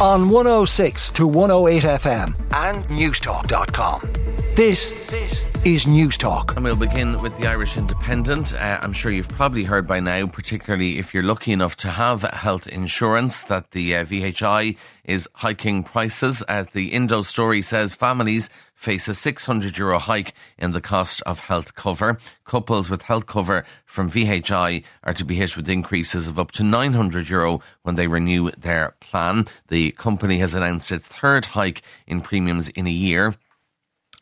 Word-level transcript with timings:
on 0.00 0.30
106 0.30 1.10
to 1.10 1.26
108 1.26 1.82
FM 1.82 2.34
and 2.52 2.84
Newstalk.com. 2.84 4.19
This, 4.60 4.92
this 5.10 5.48
is 5.64 5.86
Newstalk. 5.86 6.54
And 6.54 6.62
we'll 6.62 6.76
begin 6.76 7.18
with 7.22 7.34
the 7.38 7.46
Irish 7.46 7.78
Independent. 7.78 8.52
Uh, 8.52 8.78
I'm 8.82 8.92
sure 8.92 9.10
you've 9.10 9.30
probably 9.30 9.64
heard 9.64 9.86
by 9.86 10.00
now, 10.00 10.26
particularly 10.26 10.98
if 10.98 11.14
you're 11.14 11.22
lucky 11.22 11.52
enough 11.52 11.76
to 11.76 11.88
have 11.88 12.20
health 12.24 12.66
insurance, 12.66 13.44
that 13.44 13.70
the 13.70 13.96
uh, 13.96 14.04
VHI 14.04 14.76
is 15.04 15.26
hiking 15.36 15.82
prices. 15.82 16.42
As 16.42 16.66
the 16.74 16.88
Indo 16.88 17.22
story 17.22 17.62
says, 17.62 17.94
families 17.94 18.50
face 18.74 19.08
a 19.08 19.14
600 19.14 19.78
euro 19.78 19.98
hike 19.98 20.34
in 20.58 20.72
the 20.72 20.82
cost 20.82 21.22
of 21.22 21.40
health 21.40 21.74
cover. 21.74 22.18
Couples 22.44 22.90
with 22.90 23.00
health 23.00 23.24
cover 23.24 23.64
from 23.86 24.10
VHI 24.10 24.84
are 25.04 25.14
to 25.14 25.24
be 25.24 25.36
hit 25.36 25.56
with 25.56 25.70
increases 25.70 26.26
of 26.26 26.38
up 26.38 26.50
to 26.52 26.62
900 26.62 27.30
euro 27.30 27.62
when 27.80 27.94
they 27.94 28.08
renew 28.08 28.50
their 28.50 28.94
plan. 29.00 29.46
The 29.68 29.92
company 29.92 30.36
has 30.40 30.52
announced 30.52 30.92
its 30.92 31.08
third 31.08 31.46
hike 31.46 31.80
in 32.06 32.20
premiums 32.20 32.68
in 32.68 32.86
a 32.86 32.90
year. 32.90 33.36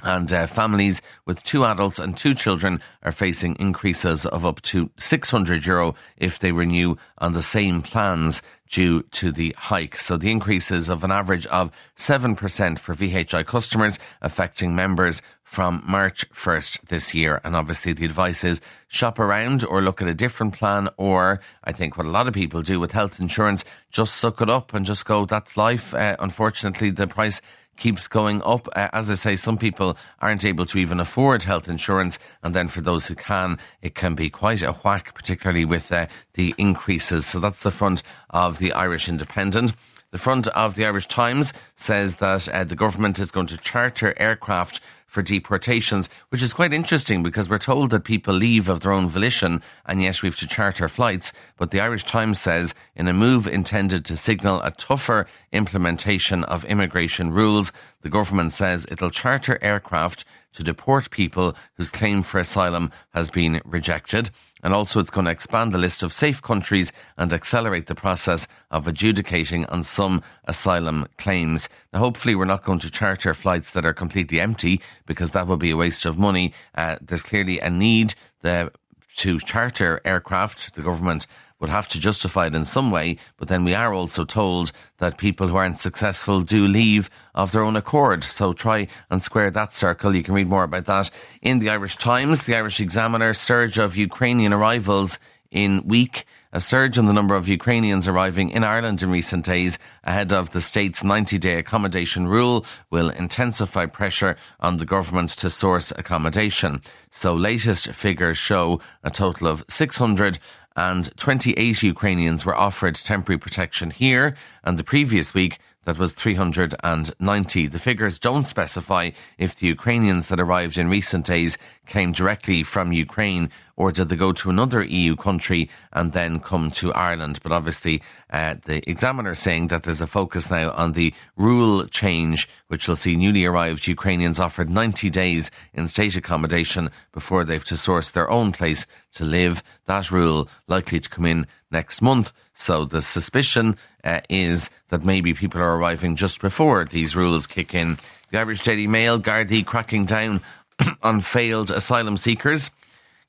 And 0.03 0.33
uh, 0.33 0.47
families 0.47 1.03
with 1.27 1.43
two 1.43 1.65
adults 1.65 1.99
and 1.99 2.17
two 2.17 2.33
children 2.33 2.81
are 3.03 3.11
facing 3.11 3.57
increases 3.57 4.25
of 4.27 4.47
up 4.47 4.63
to 4.63 4.91
600 4.97 5.67
euro 5.67 5.97
if 6.17 6.39
they 6.39 6.53
renew 6.53 6.97
on 7.19 7.33
the 7.33 7.43
same 7.43 7.83
plans 7.83 8.41
due 8.69 9.03
to 9.03 9.33
the 9.33 9.57
hike. 9.59 9.97
So 9.97 10.17
the 10.17 10.31
increases 10.31 10.89
of 10.89 11.03
an 11.03 11.11
average 11.11 11.47
of 11.47 11.73
7% 11.97 12.79
for 12.79 12.95
VHI 12.95 13.45
customers 13.45 13.99
affecting 14.23 14.77
members 14.77 15.21
from 15.43 15.83
March 15.85 16.29
1st 16.31 16.89
this 16.89 17.15
year. 17.15 17.41
And 17.43 17.57
obviously 17.57 17.93
the 17.93 18.05
advice 18.05 18.45
is 18.45 18.61
shop 18.87 19.19
around 19.19 19.65
or 19.65 19.83
look 19.83 20.01
at 20.01 20.07
a 20.07 20.15
different 20.15 20.55
plan 20.55 20.91
or 20.97 21.41
I 21.65 21.73
think 21.73 21.97
what 21.97 22.07
a 22.07 22.11
lot 22.11 22.29
of 22.29 22.35
people 22.35 22.63
do 22.63 22.79
with 22.79 22.93
health 22.93 23.19
insurance, 23.19 23.65
just 23.91 24.15
suck 24.15 24.41
it 24.41 24.51
up 24.51 24.75
and 24.75 24.87
just 24.87 25.07
go, 25.07 25.25
that's 25.25 25.57
life. 25.57 25.93
Uh, 25.93 26.17
unfortunately, 26.21 26.91
the 26.91 27.07
price 27.07 27.41
keeps 27.79 28.09
going 28.09 28.43
up. 28.43 28.69
Uh, 28.75 28.89
as 28.93 29.11
I 29.11 29.15
say, 29.15 29.37
some 29.37 29.57
people 29.57 29.97
aren't 30.21 30.45
able 30.45 30.67
to 30.67 30.79
even 30.79 31.01
afford 31.01 31.45
health 31.45 31.69
insurance. 31.69 32.19
And 32.43 32.55
then 32.55 32.69
for 32.69 32.81
those 32.81 33.07
who 33.07 33.15
can, 33.15 33.59
it 33.81 33.95
can 33.95 34.15
be 34.15 34.31
quite 34.31 34.63
a 34.63 34.73
whack, 34.73 35.15
particularly 35.15 35.65
with 35.65 35.91
uh, 35.91 36.07
the 36.35 36.55
increases. 36.59 37.27
So 37.27 37.41
that's 37.41 37.63
the 37.63 37.71
front 37.71 38.03
of 38.31 38.59
the 38.59 38.73
Irish 38.73 39.09
Independent. 39.09 39.73
The 40.11 40.19
front 40.19 40.49
of 40.49 40.75
the 40.75 40.87
Irish 40.87 41.07
Times 41.07 41.53
says 41.77 42.17
that 42.17 42.49
uh, 42.49 42.65
the 42.65 42.75
government 42.75 43.19
is 43.19 43.31
going 43.31 43.47
to 43.49 43.59
charter 43.59 44.15
aircraft 44.17 44.81
for 45.07 45.23
deportations, 45.23 46.09
which 46.31 46.43
is 46.43 46.55
quite 46.55 46.73
interesting 46.73 47.23
because 47.23 47.51
we're 47.51 47.59
told 47.59 47.91
that 47.91 48.05
people 48.05 48.33
leave 48.33 48.71
of 48.71 48.81
their 48.81 48.93
own 48.93 49.07
volition 49.07 49.63
and 49.85 50.01
yet 50.01 50.23
we 50.23 50.29
have 50.29 50.37
to 50.37 50.47
charter 50.47 50.89
flights. 50.89 51.33
But 51.59 51.73
the 51.73 51.81
Irish 51.81 52.05
Times 52.05 52.41
says 52.41 52.75
in 52.95 53.07
a 53.07 53.13
move 53.13 53.47
intended 53.47 54.07
to 54.07 54.17
signal 54.17 54.63
a 54.63 54.71
tougher 54.71 55.27
implementation 55.53 56.43
of 56.45 56.65
immigration 56.65 57.31
rules, 57.31 57.71
the 58.01 58.11
government 58.11 58.53
says 58.53 58.87
it'll 58.91 59.11
charter 59.11 59.59
aircraft 59.61 60.25
to 60.53 60.63
deport 60.63 61.11
people 61.11 61.55
whose 61.75 61.91
claim 61.91 62.23
for 62.23 62.39
asylum 62.39 62.91
has 63.11 63.29
been 63.29 63.61
rejected. 63.65 64.31
And 64.63 64.75
also, 64.75 65.01
it's 65.01 65.11
going 65.11 65.27
to 65.27 65.31
expand 65.31 65.73
the 65.73 65.79
list 65.79 66.03
of 66.03 66.13
safe 66.13 66.43
countries 66.43 66.93
and 67.17 67.33
accelerate 67.33 67.87
the 67.87 67.95
process 67.95 68.49
of 68.71 68.89
adjudicating 68.89 69.67
on 69.67 69.85
some 69.85 70.23
asylum 70.45 71.07
claims. 71.17 71.69
Now, 71.93 72.01
hopefully, 72.01 72.35
we're 72.35 72.45
not 72.45 72.65
going 72.65 72.81
to 72.81 72.91
charter 72.91 73.35
flights 73.35 73.71
that 73.73 73.85
are 73.85 73.95
completely 73.95 74.41
empty 74.41 74.81
because 75.07 75.31
that 75.33 75.47
would 75.47 75.61
be 75.61 75.71
a 75.71 75.77
waste 75.77 76.05
of 76.05 76.19
money. 76.19 76.53
Uh, 76.75 76.97
there's 77.01 77.23
clearly 77.23 77.61
a 77.61 77.71
need 77.71 78.15
to 78.43 79.39
charter 79.41 80.01
aircraft. 80.05 80.75
The 80.75 80.83
government 80.83 81.27
would 81.61 81.71
have 81.71 81.89
to 81.89 82.01
justify 82.01 82.47
it 82.47 82.55
in 82.55 82.65
some 82.65 82.91
way, 82.91 83.17
but 83.37 83.49
then 83.49 83.65
we 83.65 83.75
are 83.75 83.93
also 83.93 84.25
told 84.25 84.73
that 84.99 85.19
people 85.19 85.49
who 85.49 85.57
aren't 85.57 85.79
successful 85.79 86.41
do 86.41 86.67
leave 86.67 87.11
of 87.35 87.53
their 87.53 87.63
own 87.63 87.77
accord. 87.77 88.25
So 88.25 88.53
try 88.53 88.87
and 89.11 89.23
square 89.23 89.51
that 89.51 89.75
circle. 89.75 90.15
You 90.15 90.23
can 90.23 90.35
read 90.35 90.49
more 90.49 90.65
about 90.65 90.87
that 90.87 91.11
in 91.43 91.59
the 91.59 91.71
Irish 91.71 91.97
Times, 91.97 92.45
the 92.45 92.57
Irish 92.57 92.81
Examiner, 92.81 93.35
surge 93.35 93.79
of 93.79 93.97
Ukrainian 93.97 94.53
arrivals 94.53 95.19
in 95.51 95.87
week. 95.87 96.25
A 96.51 96.61
surge 96.61 96.97
in 96.97 97.05
the 97.05 97.13
number 97.13 97.35
of 97.35 97.47
Ukrainians 97.47 98.09
arriving 98.09 98.49
in 98.49 98.65
Ireland 98.65 99.03
in 99.03 99.11
recent 99.11 99.45
days 99.45 99.79
ahead 100.03 100.33
of 100.33 100.51
the 100.51 100.63
state's 100.63 101.05
90 101.05 101.37
day 101.37 101.59
accommodation 101.59 102.27
rule 102.27 102.65
will 102.91 103.11
intensify 103.11 103.85
pressure 103.85 104.35
on 104.59 104.79
the 104.79 104.87
government 104.87 105.29
to 105.31 105.51
source 105.51 105.91
accommodation. 105.91 106.81
So 107.11 107.35
latest 107.35 107.93
figures 107.93 108.39
show 108.39 108.81
a 109.05 109.11
total 109.11 109.47
of 109.47 109.63
600 109.69 110.39
and 110.79 111.11
28 111.17 111.83
Ukrainians 111.83 112.47
were 112.47 112.55
offered 112.55 112.95
temporary 112.95 113.37
protection 113.37 113.91
here, 113.91 114.37
and 114.63 114.79
the 114.79 114.85
previous 114.85 115.35
week 115.35 115.59
that 115.87 115.99
was 115.99 116.13
390. 116.13 117.67
The 117.67 117.79
figures 117.81 118.17
don't 118.17 118.47
specify 118.47 119.11
if 119.39 119.57
the 119.57 119.67
Ukrainians 119.67 120.29
that 120.29 120.39
arrived 120.39 120.79
in 120.79 120.89
recent 120.89 121.27
days 121.27 121.59
came 121.87 122.13
directly 122.13 122.63
from 122.63 122.93
Ukraine 122.93 123.51
or 123.79 123.93
did 123.93 124.09
they 124.09 124.17
go 124.17 124.33
to 124.33 124.51
another 124.51 124.83
EU 124.83 125.15
country 125.15 125.71
and 125.93 126.13
then 126.13 126.41
come 126.41 126.69
to 126.73 126.93
Ireland. 126.95 127.39
But 127.45 127.53
obviously, 127.53 128.03
uh, 128.29 128.57
the 128.65 128.83
examiner 128.91 129.37
saying 129.37 129.69
that 129.69 129.85
there's 129.85 130.01
a 130.01 130.07
focus 130.09 130.51
now 130.51 130.73
on 130.73 130.93
the 130.93 131.15
rule 131.37 131.87
change, 131.87 132.49
which 132.67 132.89
will 132.89 132.97
see 132.97 133.15
newly 133.15 133.45
arrived 133.45 133.87
Ukrainians 133.87 134.41
offered 134.41 134.69
90 134.69 135.09
days 135.11 135.53
in 135.73 135.87
state 135.87 136.17
accommodation 136.17 136.91
before 137.13 137.45
they've 137.45 137.65
to 137.67 137.77
source 137.77 138.11
their 138.11 138.29
own 138.29 138.51
place 138.51 138.85
to 139.13 139.25
live. 139.25 139.63
That 139.87 140.11
rule 140.11 140.49
likely 140.67 140.99
to 140.99 141.09
come 141.09 141.25
in 141.25 141.47
next 141.71 142.03
month. 142.03 142.33
So 142.55 142.85
the 142.85 143.01
suspicion 143.01 143.77
uh, 144.03 144.23
is 144.29 144.71
that 144.89 145.05
maybe 145.05 145.35
people 145.35 145.61
are 145.61 145.77
arriving 145.77 146.17
just 146.17 146.41
before 146.41 146.85
these 146.85 147.15
rules 147.15 147.47
kick 147.47 147.75
in. 147.75 147.99
The 148.33 148.41
Irish 148.41 148.63
Daily 148.65 148.89
Mail, 148.89 149.21
Gardaí 149.21 149.65
cracking 149.65 150.05
down 150.05 150.41
on 151.03 151.21
failed 151.21 151.71
asylum 151.71 152.17
seekers. 152.17 152.71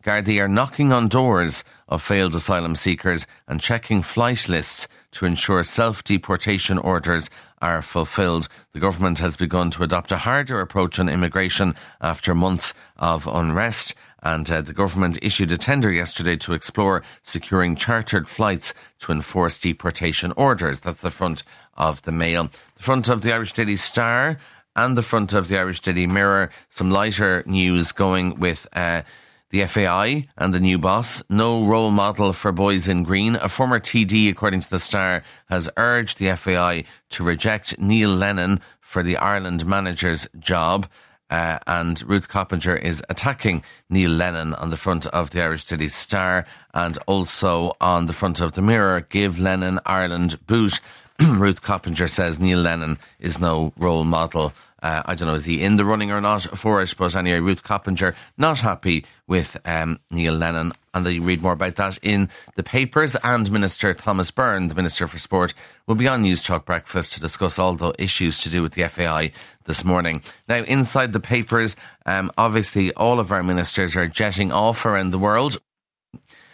Gardaí 0.01 0.41
are 0.41 0.47
knocking 0.47 0.93
on 0.93 1.09
doors 1.09 1.65
of 1.89 2.01
failed 2.01 2.33
asylum 2.33 2.73
seekers 2.77 3.27
and 3.49 3.59
checking 3.59 4.01
flight 4.01 4.47
lists 4.47 4.87
to 5.11 5.25
ensure 5.25 5.61
self 5.65 6.05
deportation 6.05 6.77
orders 6.77 7.29
are 7.61 7.81
fulfilled. 7.81 8.47
The 8.71 8.79
government 8.79 9.19
has 9.19 9.35
begun 9.35 9.71
to 9.71 9.83
adopt 9.83 10.13
a 10.13 10.19
harder 10.19 10.61
approach 10.61 10.99
on 10.99 11.09
immigration 11.09 11.75
after 11.99 12.33
months 12.33 12.73
of 12.95 13.27
unrest. 13.27 13.93
And 14.23 14.49
uh, 14.49 14.61
the 14.61 14.71
government 14.71 15.19
issued 15.21 15.51
a 15.51 15.57
tender 15.57 15.91
yesterday 15.91 16.37
to 16.37 16.53
explore 16.53 17.03
securing 17.21 17.75
chartered 17.75 18.29
flights 18.29 18.73
to 18.99 19.11
enforce 19.11 19.57
deportation 19.57 20.31
orders. 20.37 20.79
That's 20.79 21.01
the 21.01 21.11
front 21.11 21.43
of 21.75 22.03
the 22.03 22.13
Mail. 22.13 22.49
The 22.75 22.83
front 22.83 23.09
of 23.09 23.21
the 23.21 23.33
Irish 23.33 23.51
Daily 23.51 23.75
Star 23.75 24.37
and 24.77 24.97
the 24.97 25.03
front 25.03 25.33
of 25.33 25.49
the 25.49 25.57
Irish 25.57 25.81
Daily 25.81 26.07
Mirror. 26.07 26.51
Some 26.69 26.89
lighter 26.89 27.43
news 27.45 27.91
going 27.91 28.39
with. 28.39 28.65
Uh, 28.71 29.01
the 29.49 29.65
FAI 29.65 30.27
and 30.37 30.53
the 30.53 30.59
new 30.59 30.77
boss. 30.77 31.23
No 31.29 31.65
role 31.65 31.91
model 31.91 32.33
for 32.33 32.51
boys 32.51 32.87
in 32.87 33.03
green. 33.03 33.35
A 33.35 33.49
former 33.49 33.79
TD, 33.79 34.29
according 34.29 34.61
to 34.61 34.69
the 34.69 34.79
Star, 34.79 35.23
has 35.49 35.69
urged 35.77 36.19
the 36.19 36.35
FAI 36.35 36.83
to 37.09 37.23
reject 37.23 37.79
Neil 37.79 38.09
Lennon 38.09 38.61
for 38.79 39.03
the 39.03 39.17
Ireland 39.17 39.65
manager's 39.65 40.27
job. 40.39 40.87
Uh, 41.29 41.59
and 41.67 42.01
Ruth 42.09 42.27
Coppinger 42.27 42.75
is 42.75 43.03
attacking 43.07 43.63
Neil 43.89 44.09
Lennon 44.09 44.55
on 44.55 44.71
the 44.71 44.77
front 44.77 45.05
of 45.07 45.29
the 45.29 45.43
Irish 45.43 45.65
Daily 45.65 45.87
Star 45.87 46.45
and 46.73 46.97
also 47.05 47.73
on 47.79 48.07
the 48.07 48.13
front 48.13 48.41
of 48.41 48.53
the 48.53 48.63
Mirror. 48.63 49.01
Give 49.09 49.39
Lennon 49.39 49.79
Ireland 49.85 50.45
boot. 50.47 50.79
Ruth 51.21 51.61
Coppinger 51.61 52.07
says 52.07 52.39
Neil 52.39 52.59
Lennon 52.59 52.97
is 53.19 53.39
no 53.39 53.73
role 53.77 54.05
model. 54.05 54.53
Uh, 54.81 55.03
I 55.05 55.15
don't 55.15 55.27
know, 55.27 55.35
is 55.35 55.45
he 55.45 55.61
in 55.61 55.75
the 55.75 55.85
running 55.85 56.11
or 56.11 56.21
not 56.21 56.43
for 56.57 56.81
it? 56.81 56.93
But 56.97 57.15
anyway, 57.15 57.39
Ruth 57.39 57.63
Coppinger 57.63 58.15
not 58.37 58.59
happy 58.59 59.05
with 59.27 59.57
um, 59.65 59.99
Neil 60.09 60.33
Lennon. 60.33 60.71
And 60.93 61.05
you 61.05 61.21
read 61.21 61.41
more 61.41 61.53
about 61.53 61.75
that 61.75 61.99
in 62.01 62.29
the 62.55 62.63
papers. 62.63 63.15
And 63.23 63.51
Minister 63.51 63.93
Thomas 63.93 64.31
Byrne, 64.31 64.67
the 64.67 64.75
Minister 64.75 65.07
for 65.07 65.19
Sport, 65.19 65.53
will 65.85 65.95
be 65.95 66.07
on 66.07 66.23
Newstalk 66.23 66.65
Breakfast 66.65 67.13
to 67.13 67.19
discuss 67.19 67.59
all 67.59 67.75
the 67.75 67.93
issues 67.99 68.41
to 68.41 68.49
do 68.49 68.61
with 68.61 68.73
the 68.73 68.87
FAI 68.87 69.31
this 69.65 69.83
morning. 69.83 70.23
Now, 70.47 70.63
inside 70.63 71.13
the 71.13 71.19
papers, 71.19 71.75
um, 72.05 72.31
obviously, 72.37 72.91
all 72.93 73.19
of 73.19 73.31
our 73.31 73.43
ministers 73.43 73.95
are 73.95 74.07
jetting 74.07 74.51
off 74.51 74.85
around 74.85 75.11
the 75.11 75.19
world. 75.19 75.59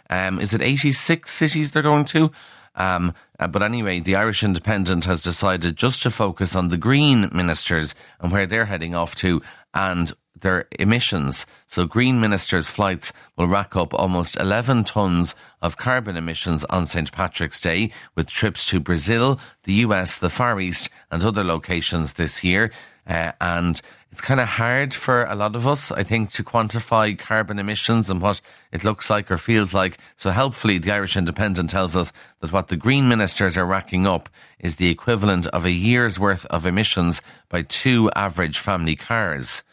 Um, 0.09 0.39
is 0.39 0.53
it 0.53 0.61
86 0.61 1.31
cities 1.31 1.71
they're 1.71 1.81
going 1.81 2.05
to? 2.05 2.31
Um, 2.75 3.13
uh, 3.39 3.47
but 3.47 3.63
anyway, 3.63 3.99
the 3.99 4.15
Irish 4.15 4.43
Independent 4.43 5.05
has 5.05 5.21
decided 5.21 5.75
just 5.75 6.01
to 6.03 6.11
focus 6.11 6.55
on 6.55 6.69
the 6.69 6.77
Green 6.77 7.29
ministers 7.33 7.95
and 8.19 8.31
where 8.31 8.45
they're 8.45 8.65
heading 8.65 8.95
off 8.95 9.15
to 9.15 9.41
and 9.73 10.13
their 10.39 10.67
emissions. 10.79 11.45
So 11.67 11.85
Green 11.85 12.19
ministers' 12.19 12.69
flights 12.69 13.13
will 13.35 13.47
rack 13.47 13.75
up 13.75 13.93
almost 13.93 14.37
11 14.37 14.83
tonnes 14.83 15.33
of 15.61 15.77
carbon 15.77 16.17
emissions 16.17 16.63
on 16.65 16.85
St. 16.85 17.11
Patrick's 17.11 17.59
Day 17.59 17.91
with 18.15 18.29
trips 18.29 18.65
to 18.67 18.79
Brazil, 18.79 19.39
the 19.63 19.73
US, 19.85 20.17
the 20.17 20.29
Far 20.29 20.59
East 20.59 20.89
and 21.09 21.23
other 21.23 21.43
locations 21.43 22.13
this 22.13 22.43
year. 22.43 22.71
Uh, 23.07 23.31
and 23.39 23.81
it's 24.15 24.21
kind 24.21 24.39
of 24.39 24.47
hard 24.47 24.93
for 24.93 25.25
a 25.25 25.35
lot 25.35 25.57
of 25.57 25.67
us, 25.67 25.91
I 25.91 26.03
think, 26.03 26.31
to 26.31 26.43
quantify 26.43 27.19
carbon 27.19 27.59
emissions 27.59 28.09
and 28.09 28.21
what 28.21 28.39
it 28.71 28.85
looks 28.85 29.09
like 29.09 29.29
or 29.29 29.37
feels 29.37 29.73
like. 29.73 29.97
So 30.15 30.31
helpfully, 30.31 30.77
the 30.77 30.93
Irish 30.93 31.17
Independent 31.17 31.69
tells 31.69 31.97
us 31.97 32.13
that 32.39 32.53
what 32.53 32.69
the 32.69 32.77
Green 32.77 33.09
ministers 33.09 33.57
are 33.57 33.65
racking 33.65 34.07
up 34.07 34.29
is 34.57 34.77
the 34.77 34.89
equivalent 34.89 35.47
of 35.47 35.65
a 35.65 35.71
year's 35.71 36.17
worth 36.17 36.45
of 36.45 36.65
emissions 36.65 37.21
by 37.49 37.63
two 37.63 38.09
average 38.15 38.57
family 38.57 38.95
cars. 38.95 39.63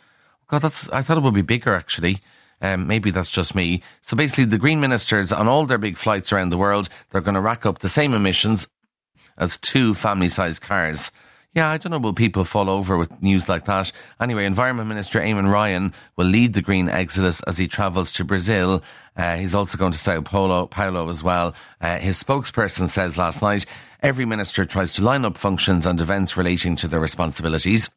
God, 0.49 0.63
that's, 0.63 0.89
I 0.89 1.03
thought 1.03 1.19
it 1.19 1.23
would 1.23 1.35
be 1.35 1.43
bigger 1.43 1.77
actually. 1.77 2.19
Um, 2.61 2.89
maybe 2.89 3.13
that's 3.13 3.31
just 3.31 3.55
me. 3.55 3.81
So 4.01 4.17
basically, 4.17 4.47
the 4.47 4.59
Green 4.59 4.81
ministers 4.81 5.31
on 5.31 5.47
all 5.47 5.67
their 5.67 5.79
big 5.79 5.97
flights 5.97 6.33
around 6.33 6.49
the 6.49 6.59
world, 6.59 6.89
they're 7.11 7.21
going 7.21 7.37
to 7.37 7.41
rack 7.41 7.65
up 7.65 7.79
the 7.79 7.89
same 7.89 8.13
emissions 8.13 8.67
as 9.39 9.57
two 9.57 9.95
family 9.95 10.29
sized 10.29 10.63
cars. 10.63 11.13
Yeah, 11.55 11.69
I 11.69 11.77
don't 11.77 11.91
know, 11.91 11.99
will 11.99 12.15
people 12.15 12.45
fall 12.45 12.71
over 12.71 12.97
with 12.97 13.23
news 13.23 13.47
like 13.47 13.67
that? 13.67 13.93
Anyway, 14.19 14.47
Environment 14.47 14.89
Minister 14.89 15.21
Eamon 15.21 15.53
Ryan 15.53 15.93
will 16.17 16.25
lead 16.25 16.55
the 16.55 16.63
green 16.63 16.89
exodus 16.89 17.43
as 17.43 17.59
he 17.59 17.69
travels 17.69 18.11
to 18.13 18.25
Brazil. 18.25 18.83
Uh, 19.19 19.37
he's 19.37 19.55
also 19.55 19.77
going 19.77 19.93
to 19.93 19.99
Sao 19.99 20.23
Paulo, 20.23 20.67
Paulo 20.67 21.11
as 21.11 21.23
well. 21.23 21.55
Uh, 21.79 21.99
his 21.99 22.23
spokesperson 22.23 22.89
says 22.89 23.19
last 23.19 23.43
night 23.43 23.67
every 24.01 24.25
minister 24.25 24.65
tries 24.65 24.95
to 24.95 25.03
line 25.03 25.27
up 25.27 25.37
functions 25.37 25.85
and 25.85 26.01
events 26.01 26.39
relating 26.39 26.75
to 26.77 26.89
their 26.89 27.01
responsibilities 27.01 27.91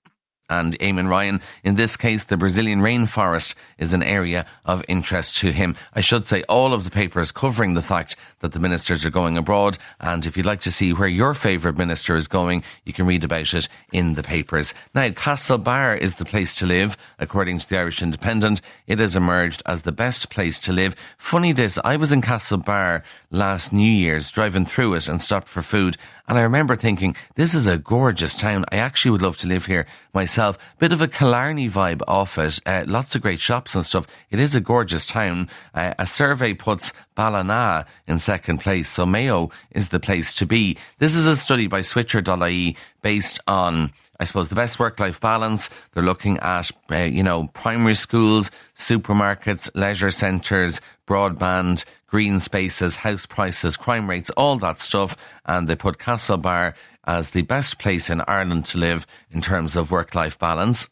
and 0.50 0.77
Eamon 0.80 1.09
Ryan. 1.09 1.42
In 1.63 1.75
this 1.75 1.97
case, 1.97 2.24
the 2.24 2.38
Brazilian 2.38 2.81
rainforest 2.81 3.56
is 3.77 3.94
an 3.94 4.03
area 4.03 4.45
of 4.63 4.83
interest 4.88 5.38
to 5.38 5.51
him. 5.51 5.75
I 5.94 6.01
should 6.01 6.27
say 6.27 6.44
all 6.44 6.74
of 6.74 6.83
the 6.83 6.92
papers 6.92 7.31
covering 7.31 7.74
the 7.74 7.81
fact 7.81 8.15
that 8.39 8.51
the 8.51 8.59
ministers 8.59 9.03
are 9.06 9.09
going 9.09 9.38
abroad. 9.38 9.77
And 10.00 10.25
if 10.25 10.38
you'd 10.38 10.45
like 10.45 10.62
to 10.62 10.71
see 10.71 10.94
where 10.94 11.07
your 11.07 11.33
favourite 11.33 11.77
minister 11.77 12.15
is 12.15 12.27
going, 12.27 12.63
you 12.83 12.94
can 12.94 13.07
read 13.07 13.24
about 13.24 13.53
it 13.53 13.68
in 13.92 14.13
the 14.13 14.24
papers. 14.24 14.74
Now, 14.94 15.09
Castlebar 15.09 15.97
is 15.97 16.15
the 16.15 16.25
place 16.25 16.53
to 16.56 16.65
live. 16.65 16.95
According 17.18 17.59
to 17.59 17.69
the 17.69 17.80
Irish 17.80 18.03
Independent, 18.03 18.62
it 18.86 19.00
has 19.00 19.15
emerged 19.15 19.63
as 19.65 19.81
the 19.81 19.91
best 19.91 20.30
place 20.30 20.59
to 20.59 20.74
live. 20.74 20.95
Funny 21.18 21.53
this, 21.53 21.80
I 21.83 21.98
was 21.98 22.12
in 22.12 22.21
Castlebar 22.21 23.03
last 23.31 23.74
New 23.74 23.91
Year's 23.91 24.30
driving 24.30 24.65
through 24.65 24.94
it 24.94 25.09
and 25.09 25.21
stopped 25.21 25.48
for 25.48 25.62
food. 25.62 25.98
And 26.27 26.38
I 26.38 26.41
remember 26.41 26.75
thinking, 26.75 27.15
this 27.36 27.53
is 27.53 27.68
a 27.68 27.77
gorgeous 27.77 28.36
town. 28.36 28.65
I 28.71 28.77
actually 28.77 29.12
would 29.12 29.21
love 29.21 29.38
to 29.39 29.48
live 29.48 29.65
here 29.65 29.86
myself. 30.13 30.34
Bit 30.79 30.91
of 30.91 31.01
a 31.01 31.07
Killarney 31.07 31.69
vibe 31.69 32.01
off 32.07 32.37
it. 32.37 32.59
Uh, 32.65 32.83
lots 32.87 33.15
of 33.15 33.21
great 33.21 33.39
shops 33.39 33.75
and 33.75 33.85
stuff. 33.85 34.07
It 34.29 34.39
is 34.39 34.55
a 34.55 34.61
gorgeous 34.61 35.05
town. 35.05 35.49
Uh, 35.73 35.93
a 35.97 36.05
survey 36.05 36.53
puts 36.53 36.93
Ballina 37.15 37.85
in 38.07 38.19
second 38.19 38.59
place. 38.59 38.89
So 38.89 39.05
Mayo 39.05 39.49
is 39.71 39.89
the 39.89 39.99
place 39.99 40.33
to 40.35 40.45
be. 40.45 40.77
This 40.97 41.15
is 41.15 41.25
a 41.25 41.35
study 41.35 41.67
by 41.67 41.81
Switcher.ie 41.81 42.75
based 43.01 43.39
on 43.47 43.93
I 44.19 44.23
suppose 44.23 44.50
the 44.50 44.56
best 44.56 44.79
work-life 44.79 45.19
balance. 45.19 45.69
They're 45.94 46.03
looking 46.03 46.38
at, 46.39 46.71
uh, 46.91 46.97
you 46.97 47.23
know, 47.23 47.47
primary 47.53 47.95
schools, 47.95 48.50
supermarkets, 48.75 49.69
leisure 49.75 50.12
centres, 50.12 50.79
broadband, 51.07 51.85
green 52.07 52.39
spaces, 52.39 52.97
house 52.97 53.25
prices, 53.25 53.77
crime 53.77 54.09
rates, 54.09 54.29
all 54.31 54.57
that 54.57 54.79
stuff. 54.79 55.17
And 55.45 55.67
they 55.67 55.75
put 55.75 55.97
Castlebar 55.97 56.75
as 57.06 57.31
the 57.31 57.44
best 57.44 57.77
place 57.77 58.09
in 58.09 58.21
Ireland 58.27 58.65
to 58.67 58.77
live 58.77 59.06
in 59.29 59.41
terms 59.41 59.75
of 59.75 59.91
work-life 59.91 60.39
balance. 60.39 60.89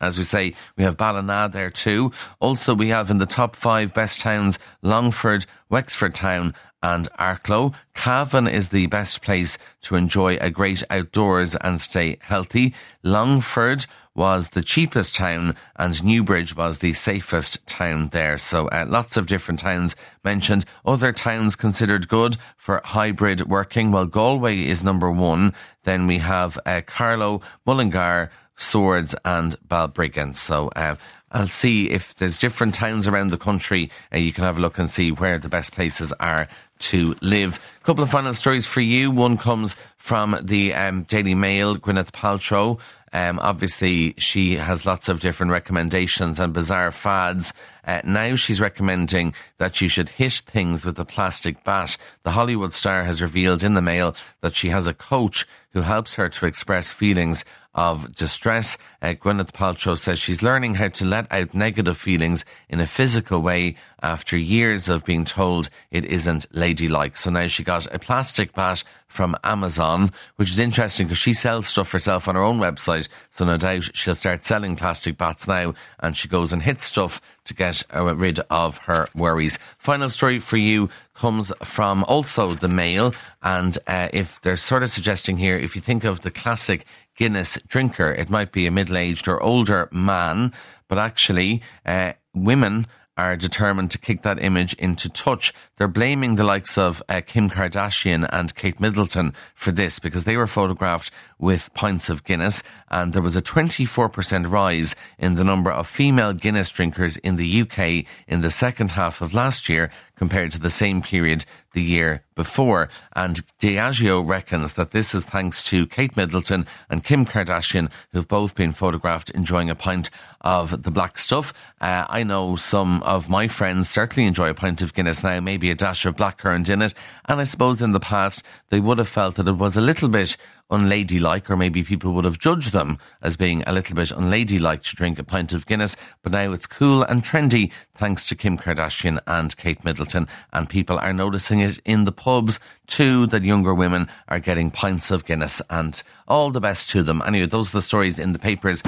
As 0.00 0.18
we 0.18 0.24
say, 0.24 0.54
we 0.76 0.84
have 0.84 0.96
Ballina 0.96 1.48
there 1.52 1.70
too. 1.70 2.12
Also, 2.40 2.74
we 2.74 2.88
have 2.88 3.10
in 3.10 3.18
the 3.18 3.26
top 3.26 3.54
five 3.54 3.92
best 3.92 4.20
towns 4.20 4.58
Longford, 4.82 5.46
Wexford 5.68 6.14
Town, 6.14 6.54
and 6.82 7.10
Arklow. 7.18 7.74
Cavan 7.94 8.48
is 8.48 8.70
the 8.70 8.86
best 8.86 9.22
place 9.22 9.58
to 9.82 9.96
enjoy 9.96 10.36
a 10.40 10.50
great 10.50 10.82
outdoors 10.90 11.54
and 11.56 11.80
stay 11.80 12.18
healthy. 12.22 12.74
Longford 13.02 13.86
was 14.14 14.50
the 14.50 14.62
cheapest 14.62 15.14
town 15.14 15.54
and 15.76 16.02
Newbridge 16.02 16.56
was 16.56 16.78
the 16.78 16.92
safest 16.92 17.64
town 17.66 18.08
there. 18.08 18.36
So 18.36 18.68
uh, 18.68 18.84
lots 18.88 19.16
of 19.16 19.26
different 19.26 19.60
towns 19.60 19.94
mentioned. 20.24 20.64
Other 20.84 21.12
towns 21.12 21.54
considered 21.54 22.08
good 22.08 22.36
for 22.56 22.80
hybrid 22.84 23.46
working. 23.46 23.92
Well, 23.92 24.06
Galway 24.06 24.62
is 24.66 24.82
number 24.82 25.10
one. 25.10 25.52
Then 25.84 26.06
we 26.06 26.18
have 26.18 26.58
uh, 26.66 26.80
Carlow, 26.84 27.40
Mullingar, 27.64 28.30
Swords 28.60 29.14
and 29.24 29.56
Balbriggan. 29.68 30.36
So 30.36 30.68
uh, 30.76 30.96
I'll 31.32 31.48
see 31.48 31.90
if 31.90 32.14
there's 32.14 32.38
different 32.38 32.74
towns 32.74 33.06
around 33.06 33.28
the 33.28 33.38
country. 33.38 33.90
Uh, 34.12 34.18
you 34.18 34.32
can 34.32 34.44
have 34.44 34.58
a 34.58 34.60
look 34.60 34.78
and 34.78 34.90
see 34.90 35.12
where 35.12 35.38
the 35.38 35.48
best 35.48 35.72
places 35.72 36.12
are 36.20 36.48
to 36.80 37.14
live. 37.20 37.62
A 37.80 37.84
couple 37.84 38.02
of 38.02 38.10
final 38.10 38.32
stories 38.34 38.66
for 38.66 38.80
you. 38.80 39.10
One 39.10 39.36
comes 39.36 39.76
from 40.10 40.36
the 40.42 40.74
um, 40.74 41.04
Daily 41.04 41.36
Mail, 41.36 41.76
Gwyneth 41.76 42.10
Paltrow. 42.10 42.80
Um, 43.12 43.38
obviously, 43.38 44.14
she 44.18 44.56
has 44.56 44.84
lots 44.84 45.08
of 45.08 45.20
different 45.20 45.52
recommendations 45.52 46.40
and 46.40 46.52
bizarre 46.52 46.90
fads. 46.90 47.52
Uh, 47.86 48.00
now 48.02 48.34
she's 48.34 48.60
recommending 48.60 49.34
that 49.58 49.80
you 49.80 49.88
should 49.88 50.08
hit 50.08 50.32
things 50.32 50.84
with 50.84 50.98
a 50.98 51.04
plastic 51.04 51.62
bat. 51.62 51.96
The 52.24 52.32
Hollywood 52.32 52.72
star 52.72 53.04
has 53.04 53.22
revealed 53.22 53.62
in 53.62 53.74
the 53.74 53.82
mail 53.82 54.16
that 54.40 54.56
she 54.56 54.70
has 54.70 54.88
a 54.88 54.94
coach 54.94 55.46
who 55.72 55.82
helps 55.82 56.14
her 56.14 56.28
to 56.28 56.46
express 56.46 56.90
feelings 56.90 57.44
of 57.74 58.14
distress. 58.14 58.76
Uh, 59.00 59.14
Gwyneth 59.14 59.52
Paltrow 59.52 59.96
says 59.96 60.18
she's 60.18 60.42
learning 60.42 60.74
how 60.74 60.88
to 60.88 61.04
let 61.04 61.30
out 61.30 61.54
negative 61.54 61.96
feelings 61.96 62.44
in 62.68 62.80
a 62.80 62.86
physical 62.86 63.40
way 63.40 63.76
after 64.02 64.36
years 64.36 64.88
of 64.88 65.04
being 65.04 65.24
told 65.24 65.70
it 65.90 66.04
isn't 66.04 66.46
ladylike. 66.52 67.16
So 67.16 67.30
now 67.30 67.46
she 67.46 67.62
got 67.62 67.92
a 67.94 67.98
plastic 67.98 68.52
bat 68.52 68.82
from 69.06 69.36
Amazon, 69.44 69.99
which 70.36 70.50
is 70.50 70.58
interesting 70.58 71.06
because 71.06 71.18
she 71.18 71.34
sells 71.34 71.66
stuff 71.66 71.92
herself 71.92 72.28
on 72.28 72.34
her 72.34 72.42
own 72.42 72.58
website. 72.58 73.08
So 73.30 73.44
no 73.44 73.56
doubt 73.56 73.94
she'll 73.94 74.14
start 74.14 74.44
selling 74.44 74.76
plastic 74.76 75.18
bats 75.18 75.46
now 75.46 75.74
and 75.98 76.16
she 76.16 76.28
goes 76.28 76.52
and 76.52 76.62
hits 76.62 76.84
stuff 76.84 77.20
to 77.44 77.54
get 77.54 77.82
rid 77.92 78.40
of 78.50 78.78
her 78.78 79.08
worries. 79.14 79.58
Final 79.78 80.08
story 80.08 80.38
for 80.38 80.56
you 80.56 80.88
comes 81.14 81.52
from 81.62 82.04
also 82.04 82.54
the 82.54 82.68
Mail. 82.68 83.14
And 83.42 83.76
uh, 83.86 84.08
if 84.12 84.40
they're 84.40 84.56
sort 84.56 84.82
of 84.82 84.90
suggesting 84.90 85.36
here, 85.36 85.56
if 85.56 85.74
you 85.74 85.82
think 85.82 86.04
of 86.04 86.22
the 86.22 86.30
classic 86.30 86.86
Guinness 87.16 87.58
drinker, 87.68 88.12
it 88.12 88.30
might 88.30 88.50
be 88.50 88.66
a 88.66 88.70
middle 88.70 88.96
aged 88.96 89.28
or 89.28 89.42
older 89.42 89.88
man, 89.92 90.54
but 90.88 90.96
actually, 90.96 91.60
uh, 91.84 92.14
women 92.32 92.86
are 93.16 93.36
determined 93.36 93.90
to 93.90 93.98
kick 93.98 94.22
that 94.22 94.42
image 94.42 94.74
into 94.74 95.08
touch. 95.08 95.52
They're 95.76 95.88
blaming 95.88 96.36
the 96.36 96.44
likes 96.44 96.78
of 96.78 97.02
uh, 97.08 97.20
Kim 97.26 97.50
Kardashian 97.50 98.28
and 98.32 98.54
Kate 98.54 98.80
Middleton 98.80 99.34
for 99.54 99.72
this 99.72 99.98
because 99.98 100.24
they 100.24 100.36
were 100.36 100.46
photographed 100.46 101.10
with 101.38 101.72
pints 101.74 102.08
of 102.08 102.24
Guinness 102.24 102.62
and 102.90 103.12
there 103.12 103.22
was 103.22 103.36
a 103.36 103.42
24% 103.42 104.50
rise 104.50 104.94
in 105.18 105.34
the 105.34 105.44
number 105.44 105.70
of 105.70 105.86
female 105.86 106.32
Guinness 106.32 106.70
drinkers 106.70 107.16
in 107.18 107.36
the 107.36 107.62
UK 107.62 108.06
in 108.26 108.40
the 108.40 108.50
second 108.50 108.92
half 108.92 109.20
of 109.20 109.34
last 109.34 109.68
year 109.68 109.90
compared 110.20 110.50
to 110.50 110.60
the 110.60 110.68
same 110.68 111.00
period 111.00 111.46
the 111.72 111.80
year 111.80 112.22
before. 112.34 112.90
And 113.16 113.40
Diageo 113.58 114.20
reckons 114.28 114.74
that 114.74 114.90
this 114.90 115.14
is 115.14 115.24
thanks 115.24 115.64
to 115.64 115.86
Kate 115.86 116.14
Middleton 116.14 116.66
and 116.90 117.02
Kim 117.02 117.24
Kardashian, 117.24 117.90
who've 118.12 118.28
both 118.28 118.54
been 118.54 118.72
photographed 118.72 119.30
enjoying 119.30 119.70
a 119.70 119.74
pint 119.74 120.10
of 120.42 120.82
the 120.82 120.90
black 120.90 121.16
stuff. 121.16 121.54
Uh, 121.80 122.04
I 122.06 122.22
know 122.22 122.56
some 122.56 123.02
of 123.02 123.30
my 123.30 123.48
friends 123.48 123.88
certainly 123.88 124.26
enjoy 124.26 124.50
a 124.50 124.54
pint 124.54 124.82
of 124.82 124.92
Guinness 124.92 125.24
now, 125.24 125.40
maybe 125.40 125.70
a 125.70 125.74
dash 125.74 126.04
of 126.04 126.16
blackcurrant 126.16 126.68
in 126.68 126.82
it. 126.82 126.92
And 127.24 127.40
I 127.40 127.44
suppose 127.44 127.80
in 127.80 127.92
the 127.92 127.98
past 127.98 128.42
they 128.68 128.80
would 128.80 128.98
have 128.98 129.08
felt 129.08 129.36
that 129.36 129.48
it 129.48 129.56
was 129.56 129.78
a 129.78 129.80
little 129.80 130.10
bit 130.10 130.36
unladylike, 130.70 131.50
or 131.50 131.56
maybe 131.56 131.82
people 131.82 132.12
would 132.12 132.24
have 132.24 132.38
judged 132.38 132.72
them 132.72 132.98
as 133.22 133.36
being 133.36 133.62
a 133.66 133.72
little 133.72 133.94
bit 133.96 134.10
unladylike 134.10 134.82
to 134.82 134.96
drink 134.96 135.18
a 135.18 135.24
pint 135.24 135.52
of 135.52 135.66
Guinness. 135.66 135.96
But 136.22 136.32
now 136.32 136.52
it's 136.52 136.66
cool 136.66 137.02
and 137.02 137.22
trendy 137.22 137.72
thanks 137.94 138.26
to 138.28 138.34
Kim 138.34 138.56
Kardashian 138.56 139.20
and 139.26 139.56
Kate 139.56 139.84
Middleton. 139.84 140.28
And 140.52 140.68
people 140.68 140.98
are 140.98 141.12
noticing 141.12 141.60
it 141.60 141.78
in 141.84 142.04
the 142.04 142.12
pubs 142.12 142.58
too, 142.86 143.26
that 143.28 143.42
younger 143.42 143.74
women 143.74 144.08
are 144.28 144.40
getting 144.40 144.70
pints 144.70 145.10
of 145.10 145.24
Guinness. 145.24 145.62
And 145.70 146.02
all 146.26 146.50
the 146.50 146.60
best 146.60 146.88
to 146.90 147.02
them. 147.02 147.22
Anyway, 147.26 147.46
those 147.46 147.70
are 147.70 147.78
the 147.78 147.82
stories 147.82 148.18
in 148.18 148.32
the 148.32 148.38
papers. 148.38 148.82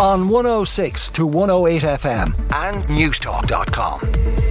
On 0.00 0.28
106 0.28 1.08
to 1.10 1.26
108 1.26 1.82
FM 1.82 2.34
and 2.54 2.84
Newstalk.com. 2.86 4.00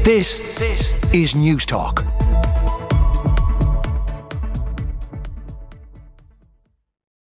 This, 0.04 0.58
this 0.58 0.96
is 1.14 1.34
Newstalk. 1.34 2.25